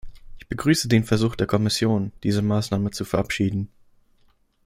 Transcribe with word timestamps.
Ich 0.39 0.47
begrüße 0.49 0.87
den 0.87 1.03
Versuch 1.03 1.35
der 1.35 1.45
Kommission, 1.45 2.11
diese 2.23 2.41
Maßnahmen 2.41 2.91
zu 2.91 3.05
verabschieden. 3.05 3.69